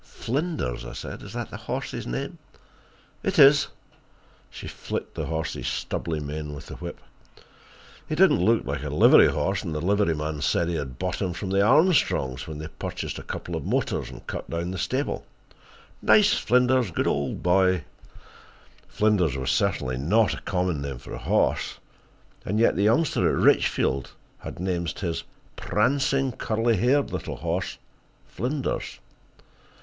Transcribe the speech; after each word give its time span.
"Flinders?" 0.03 0.83
I 0.83 0.89
asked. 0.89 1.05
"Is 1.21 1.33
that 1.33 1.51
the 1.51 1.57
horse's 1.57 2.07
name?" 2.07 2.39
"It 3.21 3.37
is." 3.37 3.67
She 4.49 4.67
flicked 4.67 5.13
the 5.13 5.27
horse's 5.27 5.67
stubby 5.67 6.19
mane 6.19 6.55
with 6.55 6.65
the 6.65 6.75
whip. 6.77 6.99
"He 8.09 8.15
didn't 8.15 8.43
look 8.43 8.65
like 8.65 8.81
a 8.81 8.89
livery 8.89 9.27
horse, 9.27 9.61
and 9.61 9.75
the 9.75 9.79
liveryman 9.79 10.41
said 10.41 10.69
he 10.69 10.73
had 10.73 10.97
bought 10.97 11.21
him 11.21 11.33
from 11.33 11.51
the 11.51 11.61
Armstrongs 11.61 12.47
when 12.47 12.57
they 12.57 12.67
purchased 12.67 13.19
a 13.19 13.23
couple 13.23 13.55
of 13.55 13.63
motors 13.63 14.09
and 14.09 14.25
cut 14.25 14.49
down 14.49 14.71
the 14.71 14.79
stable. 14.79 15.23
Nice 16.01 16.33
Flinders—good 16.33 17.05
old 17.05 17.43
boy!" 17.43 17.83
Flinders 18.87 19.37
was 19.37 19.51
certainly 19.51 19.97
not 19.97 20.33
a 20.33 20.41
common 20.41 20.81
name 20.81 20.97
for 20.97 21.13
a 21.13 21.19
horse, 21.19 21.77
and 22.43 22.57
yet 22.59 22.75
the 22.75 22.81
youngster 22.85 23.29
at 23.29 23.35
Richfield 23.43 24.13
had 24.39 24.59
named 24.59 24.97
his 24.97 25.23
prancing, 25.55 26.31
curly 26.31 26.77
haired 26.77 27.11
little 27.13 27.35
horse 27.35 27.77
Flinders! 28.25 28.97